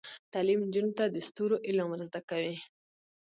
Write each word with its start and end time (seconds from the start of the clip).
تعلیم 0.31 0.59
نجونو 0.67 0.91
ته 0.97 1.03
د 1.09 1.17
ستورو 1.27 1.55
علم 1.67 1.87
ور 1.89 2.01
زده 2.07 2.21
کوي. 2.29 2.55